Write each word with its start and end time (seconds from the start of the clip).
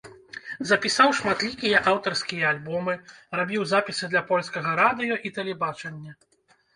Запісаў 0.69 1.09
шматлікія 1.17 1.81
аўтарскія 1.91 2.45
альбомы, 2.51 2.95
рабіў 3.41 3.65
запісы 3.73 4.09
для 4.15 4.23
польскага 4.31 4.73
радыё 4.81 5.15
і 5.29 5.33
тэлебачання. 5.37 6.15